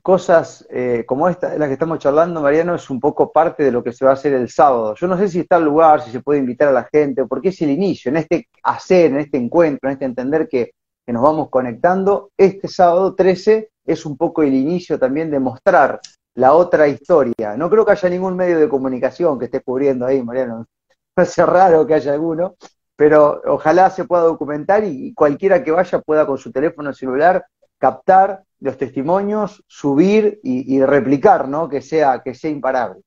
cosas 0.03 0.67
eh, 0.69 1.05
como 1.07 1.29
esta 1.29 1.57
las 1.57 1.69
que 1.69 1.75
estamos 1.75 2.01
charlando, 2.01 2.41
Mariano, 2.41 2.75
es 2.75 2.91
un 2.91 2.99
poco 2.99 3.33
parte 3.33 3.63
de 3.63 3.71
lo 3.71 3.85
que 3.85 3.93
se 3.93 4.05
va 4.05 4.11
a 4.11 4.15
hacer 4.15 4.33
el 4.33 4.49
sábado. 4.49 4.97
Yo 4.97 5.07
no 5.07 5.17
sé 5.17 5.29
si 5.29 5.41
está 5.41 5.59
el 5.59 5.65
lugar, 5.65 6.03
si 6.03 6.11
se 6.11 6.21
puede 6.21 6.41
invitar 6.41 6.69
a 6.69 6.73
la 6.73 6.89
gente, 6.93 7.25
porque 7.25 7.51
es 7.51 7.63
el 7.63 7.71
inicio, 7.71 8.11
en 8.11 8.17
este 8.17 8.49
hacer, 8.65 9.13
en 9.13 9.21
este 9.21 9.39
encuentro, 9.39 9.89
en 9.89 9.93
este 9.93 10.07
entender 10.07 10.49
que, 10.49 10.73
que 11.07 11.13
nos 11.13 11.23
vamos 11.23 11.51
conectando. 11.51 12.31
Este 12.37 12.67
sábado 12.67 13.15
13 13.15 13.71
es 13.87 14.05
un 14.05 14.17
poco 14.17 14.43
el 14.43 14.55
inicio 14.55 14.99
también 14.99 15.31
de 15.31 15.39
mostrar 15.39 16.01
la 16.35 16.55
otra 16.55 16.89
historia. 16.89 17.57
No 17.57 17.69
creo 17.69 17.85
que 17.85 17.93
haya 17.93 18.09
ningún 18.09 18.37
medio 18.37 18.59
de 18.59 18.69
comunicación 18.69 19.39
que 19.39 19.47
esté 19.47 19.61
cubriendo 19.61 20.07
ahí, 20.07 20.23
Mariano. 20.23 20.67
A 21.17 21.25
ser 21.27 21.47
raro 21.47 21.87
que 21.87 21.93
haya 21.93 22.15
alguno, 22.15 22.57
pero 22.97 23.43
ojalá 23.47 23.91
se 23.91 24.05
pueda 24.05 24.23
documentar 24.23 24.83
y 24.85 25.13
cualquiera 25.13 25.63
que 25.63 25.71
vaya 25.71 26.01
pueda 26.01 26.27
con 26.27 26.39
su 26.39 26.51
teléfono 26.51 26.93
celular 26.95 27.45
captar 27.79 28.45
los 28.61 28.79
testimonios, 28.79 29.63
subir 29.67 30.41
y, 30.43 30.81
replicar, 30.83 31.49
¿no? 31.49 31.69
Que 31.69 31.83
sea, 31.83 32.23
que 32.25 32.33
sea 32.33 32.49
imparable. 32.49 33.01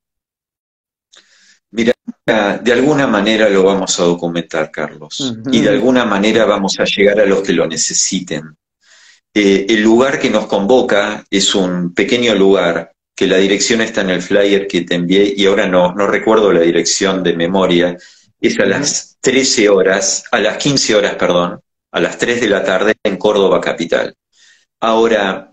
Mira, 1.71 1.93
de 2.61 2.73
alguna 2.73 3.07
manera 3.07 3.49
lo 3.49 3.63
vamos 3.63 3.99
a 3.99 4.03
documentar, 4.03 4.69
Carlos, 4.69 5.33
y 5.51 5.61
de 5.61 5.69
alguna 5.69 6.05
manera 6.05 6.45
vamos 6.45 6.79
a 6.79 6.83
llegar 6.83 7.21
a 7.21 7.25
los 7.25 7.41
que 7.41 7.53
lo 7.53 7.65
necesiten. 7.65 8.57
Eh, 9.33 9.65
el 9.69 9.81
lugar 9.81 10.19
que 10.19 10.29
nos 10.29 10.45
convoca 10.45 11.23
es 11.29 11.55
un 11.55 11.93
pequeño 11.93 12.35
lugar, 12.35 12.94
que 13.15 13.27
la 13.27 13.37
dirección 13.37 13.81
está 13.81 14.01
en 14.01 14.09
el 14.09 14.21
flyer 14.21 14.67
que 14.67 14.81
te 14.81 14.95
envié, 14.95 15.33
y 15.35 15.45
ahora 15.45 15.67
no, 15.67 15.93
no 15.93 16.05
recuerdo 16.05 16.51
la 16.51 16.61
dirección 16.61 17.23
de 17.23 17.35
memoria, 17.35 17.97
es 18.41 18.59
a 18.59 18.65
las 18.65 19.17
13 19.21 19.69
horas, 19.69 20.25
a 20.31 20.39
las 20.39 20.57
15 20.57 20.95
horas, 20.95 21.15
perdón, 21.15 21.61
a 21.91 21.99
las 22.01 22.17
3 22.17 22.41
de 22.41 22.49
la 22.49 22.63
tarde 22.63 22.93
en 23.03 23.17
Córdoba 23.17 23.61
Capital. 23.61 24.15
Ahora, 24.81 25.51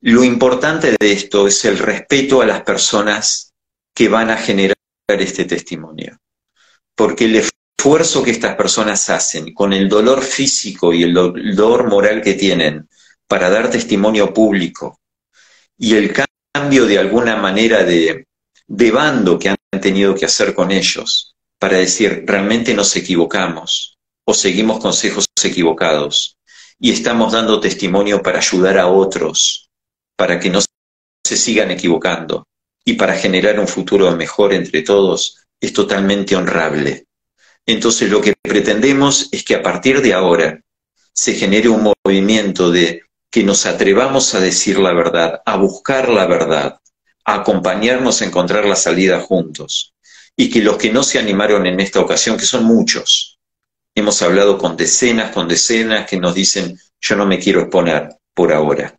lo 0.00 0.22
importante 0.22 0.94
de 0.98 1.12
esto 1.12 1.48
es 1.48 1.64
el 1.64 1.78
respeto 1.78 2.40
a 2.40 2.46
las 2.46 2.62
personas 2.62 3.52
que 3.92 4.08
van 4.08 4.30
a 4.30 4.36
generar 4.36 4.76
este 5.08 5.44
testimonio. 5.44 6.18
Porque 6.94 7.24
el 7.24 7.36
esfuerzo 7.36 8.22
que 8.22 8.30
estas 8.30 8.54
personas 8.54 9.10
hacen 9.10 9.52
con 9.52 9.72
el 9.72 9.88
dolor 9.88 10.22
físico 10.22 10.92
y 10.92 11.02
el 11.02 11.12
dolor 11.12 11.88
moral 11.88 12.22
que 12.22 12.34
tienen 12.34 12.88
para 13.26 13.50
dar 13.50 13.70
testimonio 13.70 14.32
público 14.32 15.00
y 15.78 15.94
el 15.94 16.12
cambio 16.12 16.25
de 16.60 16.98
alguna 16.98 17.36
manera 17.36 17.84
de, 17.84 18.26
de 18.66 18.90
bando 18.90 19.38
que 19.38 19.50
han 19.50 19.56
tenido 19.80 20.14
que 20.14 20.24
hacer 20.24 20.54
con 20.54 20.70
ellos 20.70 21.34
para 21.58 21.76
decir 21.76 22.24
realmente 22.26 22.72
nos 22.72 22.96
equivocamos 22.96 23.98
o 24.24 24.32
seguimos 24.32 24.80
consejos 24.80 25.26
equivocados 25.44 26.38
y 26.80 26.92
estamos 26.92 27.32
dando 27.32 27.60
testimonio 27.60 28.22
para 28.22 28.38
ayudar 28.38 28.78
a 28.78 28.86
otros, 28.86 29.68
para 30.16 30.40
que 30.40 30.48
no 30.48 30.60
se 30.60 31.36
sigan 31.36 31.70
equivocando 31.70 32.46
y 32.84 32.94
para 32.94 33.14
generar 33.14 33.60
un 33.60 33.68
futuro 33.68 34.10
mejor 34.16 34.54
entre 34.54 34.82
todos, 34.82 35.44
es 35.60 35.72
totalmente 35.72 36.36
honrable. 36.36 37.04
Entonces 37.66 38.10
lo 38.10 38.20
que 38.22 38.34
pretendemos 38.40 39.28
es 39.30 39.44
que 39.44 39.56
a 39.56 39.62
partir 39.62 40.00
de 40.00 40.14
ahora 40.14 40.60
se 41.12 41.34
genere 41.34 41.68
un 41.68 41.92
movimiento 42.04 42.70
de 42.70 43.02
que 43.30 43.44
nos 43.44 43.66
atrevamos 43.66 44.34
a 44.34 44.40
decir 44.40 44.78
la 44.78 44.92
verdad, 44.92 45.42
a 45.44 45.56
buscar 45.56 46.08
la 46.08 46.26
verdad, 46.26 46.78
a 47.24 47.34
acompañarnos 47.34 48.22
a 48.22 48.24
encontrar 48.24 48.64
la 48.64 48.76
salida 48.76 49.20
juntos 49.20 49.94
y 50.36 50.50
que 50.50 50.60
los 50.60 50.76
que 50.76 50.92
no 50.92 51.02
se 51.02 51.18
animaron 51.18 51.66
en 51.66 51.80
esta 51.80 52.00
ocasión, 52.00 52.36
que 52.36 52.44
son 52.44 52.64
muchos, 52.64 53.38
hemos 53.94 54.20
hablado 54.22 54.58
con 54.58 54.76
decenas, 54.76 55.32
con 55.32 55.48
decenas 55.48 56.06
que 56.06 56.18
nos 56.18 56.34
dicen, 56.34 56.78
yo 57.00 57.16
no 57.16 57.26
me 57.26 57.38
quiero 57.38 57.62
exponer 57.62 58.10
por 58.34 58.52
ahora. 58.52 58.94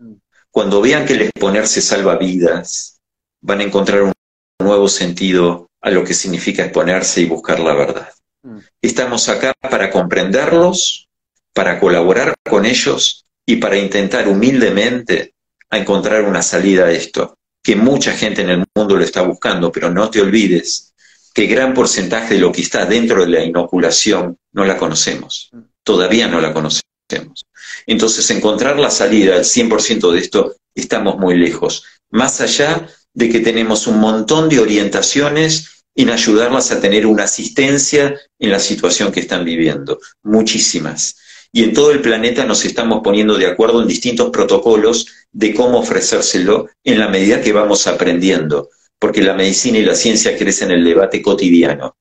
Cuando 0.50 0.82
vean 0.82 1.06
que 1.06 1.14
el 1.14 1.22
exponerse 1.22 1.82
salva 1.82 2.18
vidas, 2.18 3.00
van 3.42 3.60
a 3.60 3.64
encontrar 3.64 4.02
un 4.02 4.14
nuevo 4.60 4.90
sentido 4.90 5.70
a 5.82 5.92
lo 5.92 6.04
que 6.04 6.16
significa 6.16 6.64
exponerse 6.64 7.22
y 7.22 7.26
buscar 7.26 7.60
la 7.60 7.76
verdad. 7.76 8.10
Mm. 8.42 8.58
Estamos 8.82 9.30
acá 9.30 9.54
para 9.62 9.92
comprenderlos, 9.92 11.08
para 11.54 11.80
colaborar 11.80 12.34
con 12.50 12.66
ellos 12.66 13.27
y 13.50 13.56
para 13.56 13.78
intentar 13.78 14.28
humildemente 14.28 15.34
encontrar 15.72 16.24
una 16.24 16.42
salida 16.42 16.86
a 16.86 16.92
esto, 16.92 17.38
que 17.64 17.76
mucha 17.76 18.12
gente 18.12 18.42
en 18.42 18.50
el 18.50 18.64
mundo 18.76 18.98
lo 18.98 19.04
está 19.04 19.22
buscando, 19.22 19.72
pero 19.72 19.90
no 19.90 20.10
te 20.10 20.22
olvides 20.22 20.94
que 21.34 21.48
gran 21.48 21.74
porcentaje 21.74 22.34
de 22.34 22.42
lo 22.42 22.52
que 22.52 22.62
está 22.62 22.86
dentro 22.86 23.22
de 23.22 23.30
la 23.30 23.44
inoculación 23.44 24.38
no 24.52 24.66
la 24.66 24.78
conocemos, 24.78 25.50
todavía 25.84 26.28
no 26.28 26.42
la 26.42 26.54
conocemos. 26.54 27.46
Entonces, 27.86 28.30
encontrar 28.32 28.78
la 28.78 28.92
salida 28.92 29.36
al 29.36 29.46
100% 29.46 30.12
de 30.12 30.20
esto, 30.20 30.56
estamos 30.76 31.18
muy 31.18 31.38
lejos. 31.38 31.86
Más 32.10 32.42
allá 32.42 32.88
de 33.14 33.30
que 33.30 33.40
tenemos 33.40 33.88
un 33.88 34.00
montón 34.00 34.50
de 34.50 34.60
orientaciones 34.60 35.84
en 35.96 36.10
ayudarlas 36.10 36.72
a 36.72 36.82
tener 36.82 37.06
una 37.06 37.24
asistencia 37.24 38.20
en 38.40 38.52
la 38.52 38.60
situación 38.60 39.12
que 39.12 39.22
están 39.22 39.46
viviendo. 39.46 40.00
Muchísimas. 40.24 41.18
Y 41.52 41.64
en 41.64 41.74
todo 41.74 41.92
el 41.92 42.02
planeta 42.02 42.46
nos 42.46 42.66
estamos 42.66 43.02
poniendo 43.04 43.38
de 43.38 43.48
acuerdo 43.48 43.82
en 43.82 43.88
distintos 43.88 44.30
protocolos 44.30 45.08
de 45.32 45.54
cómo 45.54 45.80
ofrecérselo 45.80 46.70
en 46.84 47.00
la 47.00 47.08
medida 47.08 47.42
que 47.42 47.54
vamos 47.54 47.88
aprendiendo, 47.88 48.70
porque 49.00 49.22
la 49.22 49.34
medicina 49.34 49.78
y 49.78 49.86
la 49.86 49.96
ciencia 49.96 50.38
crecen 50.38 50.72
en 50.72 50.80
el 50.80 50.86
debate 50.86 51.22
cotidiano. 51.22 51.98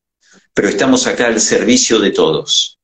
Pero 0.52 0.68
estamos 0.68 1.06
acá 1.06 1.26
al 1.26 1.40
servicio 1.40 1.98
de 1.98 2.10
todos. 2.10 2.78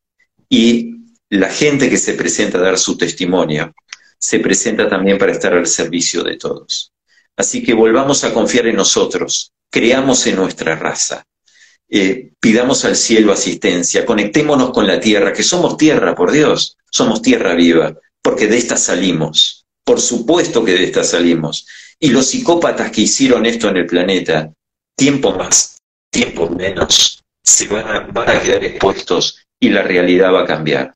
Y 0.48 0.96
la 1.30 1.48
gente 1.48 1.88
que 1.88 1.96
se 1.96 2.14
presenta 2.14 2.58
a 2.58 2.62
dar 2.62 2.78
su 2.78 2.96
testimonio 2.96 3.72
se 4.18 4.38
presenta 4.38 4.88
también 4.88 5.18
para 5.18 5.32
estar 5.32 5.54
al 5.54 5.66
servicio 5.66 6.22
de 6.22 6.36
todos. 6.36 6.92
Así 7.36 7.62
que 7.62 7.74
volvamos 7.74 8.22
a 8.24 8.32
confiar 8.32 8.66
en 8.66 8.76
nosotros, 8.76 9.52
creamos 9.70 10.26
en 10.26 10.36
nuestra 10.36 10.76
raza, 10.76 11.24
eh, 11.94 12.32
pidamos 12.40 12.86
al 12.86 12.96
cielo 12.96 13.34
asistencia, 13.34 14.06
conectémonos 14.06 14.70
con 14.70 14.86
la 14.86 14.98
tierra, 14.98 15.34
que 15.34 15.42
somos 15.42 15.76
tierra, 15.76 16.14
por 16.14 16.32
Dios, 16.32 16.78
somos 16.90 17.20
tierra 17.20 17.52
viva, 17.54 17.94
porque 18.22 18.46
de 18.46 18.56
esta 18.56 18.78
salimos, 18.78 19.66
por 19.84 20.00
supuesto 20.00 20.64
que 20.64 20.72
de 20.72 20.84
esta 20.84 21.04
salimos. 21.04 21.66
Y 22.00 22.08
los 22.08 22.28
psicópatas 22.28 22.90
que 22.90 23.02
hicieron 23.02 23.44
esto 23.44 23.68
en 23.68 23.76
el 23.76 23.86
planeta, 23.86 24.50
tiempo 24.96 25.32
más, 25.32 25.76
tiempo 26.10 26.48
menos, 26.48 27.20
se 27.44 27.68
van 27.68 27.86
a, 27.86 28.00
van 28.00 28.30
a 28.30 28.40
quedar 28.40 28.64
expuestos 28.64 29.44
y 29.60 29.68
la 29.68 29.82
realidad 29.82 30.32
va 30.32 30.44
a 30.44 30.46
cambiar. 30.46 30.94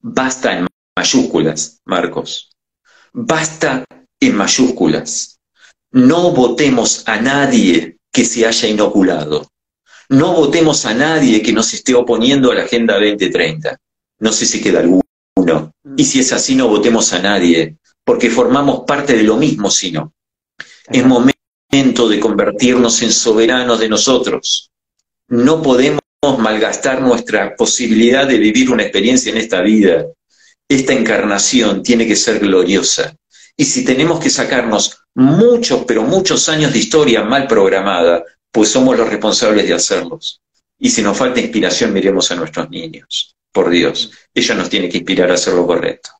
Basta 0.00 0.58
en 0.58 0.66
mayúsculas, 0.98 1.78
Marcos. 1.84 2.50
Basta 3.12 3.84
en 4.20 4.34
mayúsculas. 4.34 5.38
No 5.92 6.32
votemos 6.32 7.04
a 7.06 7.20
nadie 7.20 7.98
que 8.12 8.24
se 8.24 8.44
haya 8.44 8.68
inoculado. 8.68 9.46
No 10.08 10.34
votemos 10.34 10.84
a 10.86 10.94
nadie 10.94 11.42
que 11.42 11.52
nos 11.52 11.72
esté 11.72 11.94
oponiendo 11.94 12.50
a 12.50 12.54
la 12.54 12.64
Agenda 12.64 12.94
2030. 12.94 13.78
No 14.20 14.32
sé 14.32 14.46
si 14.46 14.60
queda 14.60 14.80
alguno. 14.80 15.02
Mm. 15.82 15.94
Y 15.96 16.04
si 16.04 16.20
es 16.20 16.32
así, 16.32 16.54
no 16.54 16.68
votemos 16.68 17.12
a 17.12 17.20
nadie, 17.20 17.76
porque 18.04 18.30
formamos 18.30 18.84
parte 18.86 19.16
de 19.16 19.22
lo 19.22 19.36
mismo, 19.36 19.70
sino. 19.70 20.12
Es 20.86 21.04
momento 21.04 22.08
de 22.08 22.20
convertirnos 22.20 23.02
en 23.02 23.12
soberanos 23.12 23.80
de 23.80 23.88
nosotros. 23.88 24.70
No 25.28 25.62
podemos 25.62 26.00
malgastar 26.38 27.02
nuestra 27.02 27.54
posibilidad 27.56 28.26
de 28.26 28.38
vivir 28.38 28.70
una 28.70 28.82
experiencia 28.82 29.30
en 29.30 29.38
esta 29.38 29.60
vida. 29.60 30.06
Esta 30.68 30.92
encarnación 30.92 31.82
tiene 31.82 32.06
que 32.06 32.16
ser 32.16 32.40
gloriosa. 32.40 33.14
Y 33.56 33.64
si 33.64 33.84
tenemos 33.84 34.20
que 34.20 34.30
sacarnos 34.30 34.98
muchos, 35.14 35.84
pero 35.86 36.02
muchos 36.02 36.48
años 36.48 36.72
de 36.72 36.78
historia 36.78 37.22
mal 37.22 37.46
programada, 37.46 38.24
pues 38.54 38.70
somos 38.70 38.96
los 38.96 39.10
responsables 39.10 39.66
de 39.66 39.74
hacerlos. 39.74 40.40
Y 40.78 40.88
si 40.88 41.02
nos 41.02 41.18
falta 41.18 41.40
inspiración, 41.40 41.92
miremos 41.92 42.30
a 42.30 42.36
nuestros 42.36 42.70
niños. 42.70 43.34
Por 43.52 43.68
Dios, 43.68 44.12
ellos 44.32 44.56
nos 44.56 44.70
tienen 44.70 44.88
que 44.88 44.98
inspirar 44.98 45.28
a 45.32 45.34
hacer 45.34 45.54
lo 45.54 45.66
correcto. 45.66 46.10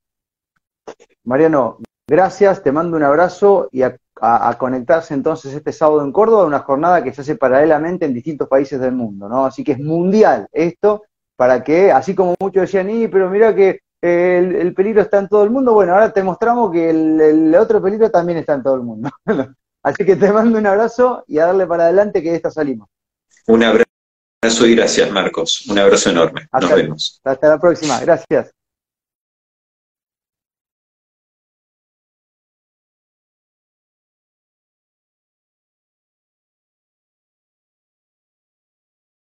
Mariano, 1.23 1.79
gracias, 2.09 2.61
te 2.61 2.73
mando 2.73 2.97
un 2.97 3.05
abrazo 3.05 3.69
y 3.71 3.83
a, 3.83 3.97
conectarse 4.59 5.15
entonces 5.15 5.55
este 5.55 5.73
sábado 5.73 6.03
en 6.03 6.11
Córdoba, 6.11 6.45
una 6.45 6.61
jornada 6.61 7.05
que 7.05 7.13
se 7.13 7.21
hace 7.21 7.37
paralelamente 7.37 8.05
en 8.05 8.15
distintos 8.15 8.49
países 8.49 8.81
del 8.81 8.93
mundo, 8.93 9.29
¿no? 9.29 9.45
Así 9.47 9.63
que 9.63 9.73
es 9.73 9.79
mundial 9.79 10.49
esto, 10.53 11.05
para 11.37 11.63
que, 11.63 11.93
así 11.93 12.17
como 12.17 12.35
muchos 12.41 12.63
decían, 12.63 12.91
y 12.91 13.07
pero 13.07 13.31
mira 13.31 13.55
que 13.55 13.81
el, 14.03 14.75
peligro 14.75 15.03
está 15.03 15.19
en 15.19 15.29
todo 15.29 15.45
el 15.45 15.51
mundo, 15.51 15.73
bueno, 15.73 15.93
ahora 15.93 16.13
te 16.13 16.23
mostramos 16.23 16.73
que 16.73 16.91
el, 16.91 17.55
otro 17.55 17.81
peligro 17.81 18.11
también 18.11 18.39
está 18.39 18.55
en 18.55 18.63
todo 18.63 18.75
el 18.75 18.83
mundo. 18.83 19.11
Así 19.85 20.05
que 20.05 20.17
te 20.17 20.33
mando 20.33 20.59
un 20.59 20.67
abrazo 20.67 21.25
y 21.29 21.39
a 21.39 21.47
darle 21.47 21.67
para 21.67 21.85
adelante 21.85 22.23
que 22.23 22.31
de 22.31 22.37
esta 22.37 22.51
salimos. 22.51 22.89
Un 23.47 23.63
abrazo 23.63 24.67
y 24.67 24.75
gracias, 24.75 25.11
Marcos. 25.11 25.67
Un 25.69 25.79
abrazo 25.79 26.11
enorme. 26.11 26.49
Nos 26.59 26.75
vemos. 26.75 27.21
Hasta 27.23 27.49
la 27.51 27.61
próxima. 27.61 28.01
Gracias. 28.01 28.51